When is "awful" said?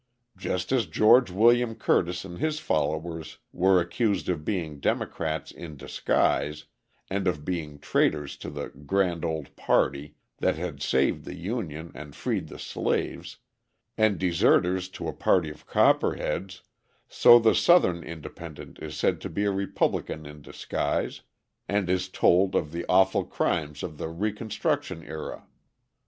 22.89-23.23